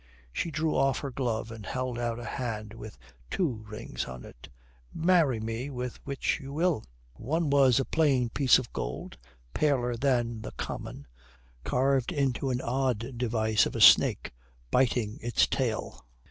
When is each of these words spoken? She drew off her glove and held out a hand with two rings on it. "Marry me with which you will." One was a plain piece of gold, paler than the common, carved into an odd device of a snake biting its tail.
She 0.33 0.49
drew 0.49 0.75
off 0.75 1.01
her 1.01 1.11
glove 1.11 1.51
and 1.51 1.63
held 1.63 1.99
out 1.99 2.17
a 2.17 2.25
hand 2.25 2.73
with 2.73 2.97
two 3.29 3.63
rings 3.69 4.05
on 4.05 4.25
it. 4.25 4.49
"Marry 4.91 5.39
me 5.39 5.69
with 5.69 5.97
which 6.05 6.39
you 6.39 6.51
will." 6.53 6.83
One 7.13 7.51
was 7.51 7.79
a 7.79 7.85
plain 7.85 8.29
piece 8.29 8.57
of 8.57 8.73
gold, 8.73 9.19
paler 9.53 9.95
than 9.95 10.41
the 10.41 10.53
common, 10.53 11.05
carved 11.63 12.11
into 12.11 12.49
an 12.49 12.61
odd 12.61 13.15
device 13.19 13.67
of 13.67 13.75
a 13.75 13.79
snake 13.81 14.33
biting 14.71 15.19
its 15.21 15.45
tail. 15.45 16.07